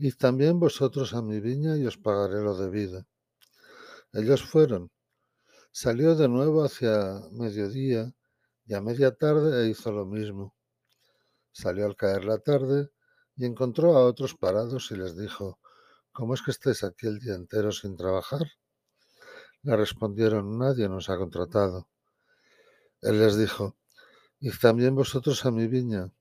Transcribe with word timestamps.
Id 0.00 0.14
también 0.16 0.60
vosotros 0.60 1.12
a 1.12 1.22
mi 1.22 1.40
viña 1.40 1.76
y 1.76 1.84
os 1.84 1.98
pagaré 1.98 2.40
lo 2.40 2.56
debido. 2.56 3.04
Ellos 4.12 4.44
fueron. 4.44 4.92
Salió 5.72 6.14
de 6.14 6.28
nuevo 6.28 6.62
hacia 6.64 7.20
mediodía 7.32 8.14
y 8.64 8.74
a 8.74 8.80
media 8.80 9.16
tarde 9.16 9.64
e 9.64 9.70
hizo 9.70 9.90
lo 9.90 10.06
mismo. 10.06 10.54
Salió 11.50 11.84
al 11.84 11.96
caer 11.96 12.24
la 12.24 12.38
tarde 12.38 12.90
y 13.34 13.44
encontró 13.44 13.96
a 13.96 14.04
otros 14.04 14.36
parados 14.36 14.92
y 14.92 14.96
les 14.96 15.16
dijo, 15.16 15.58
¿Cómo 16.12 16.34
es 16.34 16.42
que 16.42 16.52
estáis 16.52 16.84
aquí 16.84 17.08
el 17.08 17.18
día 17.18 17.34
entero 17.34 17.72
sin 17.72 17.96
trabajar? 17.96 18.46
Le 19.62 19.76
respondieron, 19.76 20.58
nadie 20.58 20.88
nos 20.88 21.10
ha 21.10 21.16
contratado. 21.16 21.88
Él 23.02 23.18
les 23.18 23.36
dijo, 23.36 23.76
Id 24.38 24.54
también 24.60 24.94
vosotros 24.94 25.44
a 25.44 25.50
mi 25.50 25.66
viña. 25.66 26.12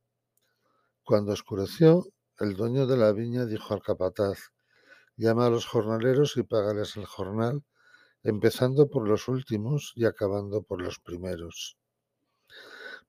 Cuando 1.03 1.31
oscureció, 1.31 2.07
el 2.39 2.55
dueño 2.55 2.85
de 2.85 2.97
la 2.97 3.11
viña 3.13 3.45
dijo 3.45 3.73
al 3.73 3.81
capataz, 3.81 4.51
llama 5.15 5.47
a 5.47 5.49
los 5.49 5.65
jornaleros 5.65 6.37
y 6.37 6.43
págales 6.43 6.95
el 6.95 7.05
jornal, 7.05 7.63
empezando 8.23 8.89
por 8.89 9.07
los 9.07 9.27
últimos 9.27 9.91
y 9.95 10.05
acabando 10.05 10.61
por 10.61 10.81
los 10.81 10.99
primeros. 10.99 11.77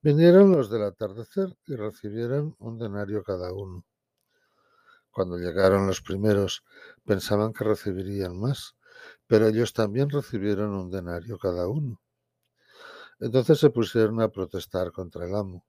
Vinieron 0.00 0.52
los 0.52 0.70
del 0.70 0.84
atardecer 0.84 1.56
y 1.66 1.74
recibieron 1.74 2.56
un 2.58 2.78
denario 2.78 3.22
cada 3.22 3.52
uno. 3.52 3.84
Cuando 5.10 5.36
llegaron 5.36 5.86
los 5.86 6.00
primeros 6.00 6.64
pensaban 7.04 7.52
que 7.52 7.64
recibirían 7.64 8.38
más, 8.38 8.76
pero 9.26 9.48
ellos 9.48 9.72
también 9.72 10.08
recibieron 10.08 10.74
un 10.74 10.90
denario 10.90 11.38
cada 11.38 11.68
uno. 11.68 12.00
Entonces 13.20 13.58
se 13.58 13.70
pusieron 13.70 14.22
a 14.22 14.28
protestar 14.28 14.92
contra 14.92 15.26
el 15.26 15.34
amo. 15.34 15.66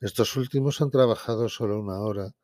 Estos 0.00 0.36
últimos 0.36 0.80
han 0.82 0.90
trabajado 0.90 1.48
solo 1.48 1.78
una 1.80 2.00
hora 2.00 2.34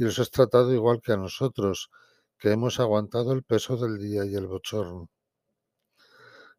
y 0.00 0.04
los 0.04 0.18
has 0.18 0.30
tratado 0.30 0.72
igual 0.72 1.02
que 1.02 1.12
a 1.12 1.18
nosotros, 1.18 1.90
que 2.38 2.50
hemos 2.50 2.80
aguantado 2.80 3.34
el 3.34 3.42
peso 3.42 3.76
del 3.76 3.98
día 3.98 4.24
y 4.24 4.34
el 4.34 4.46
bochorno. 4.46 5.10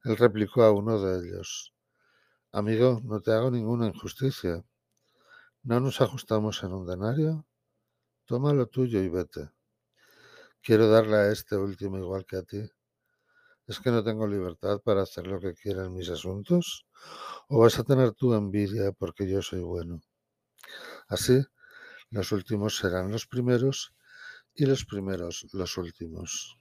Él 0.03 0.15
replicó 0.15 0.61
a 0.61 0.71
uno 0.71 1.01
de 1.01 1.17
ellos, 1.27 1.73
Amigo, 2.51 3.01
no 3.03 3.19
te 3.19 3.31
hago 3.31 3.49
ninguna 3.49 3.87
injusticia. 3.87 4.63
¿No 5.63 5.79
nos 5.79 6.01
ajustamos 6.01 6.61
en 6.61 6.73
un 6.73 6.85
denario? 6.85 7.47
Toma 8.25 8.53
lo 8.53 8.67
tuyo 8.67 9.01
y 9.01 9.09
vete. 9.09 9.49
Quiero 10.61 10.87
darle 10.87 11.15
a 11.15 11.31
este 11.31 11.55
último 11.57 11.97
igual 11.97 12.27
que 12.27 12.37
a 12.37 12.43
ti. 12.43 12.61
¿Es 13.65 13.79
que 13.79 13.89
no 13.89 14.03
tengo 14.03 14.27
libertad 14.27 14.81
para 14.83 15.01
hacer 15.01 15.25
lo 15.25 15.39
que 15.39 15.55
quiera 15.55 15.85
en 15.85 15.95
mis 15.95 16.11
asuntos? 16.11 16.85
¿O 17.49 17.61
vas 17.61 17.79
a 17.79 17.83
tener 17.83 18.11
tu 18.13 18.35
envidia 18.35 18.91
porque 18.91 19.27
yo 19.27 19.41
soy 19.41 19.61
bueno? 19.61 19.99
Así, 21.07 21.43
los 22.11 22.31
últimos 22.31 22.77
serán 22.77 23.11
los 23.11 23.25
primeros 23.25 23.93
y 24.53 24.65
los 24.65 24.85
primeros 24.85 25.47
los 25.53 25.77
últimos. 25.77 26.60